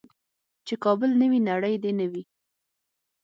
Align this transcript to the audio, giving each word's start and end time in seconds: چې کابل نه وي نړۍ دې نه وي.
چې 0.67 0.73
کابل 0.83 1.09
نه 1.21 1.27
وي 1.31 1.39
نړۍ 1.49 1.75
دې 1.83 1.91
نه 1.99 2.05
وي. 2.11 2.23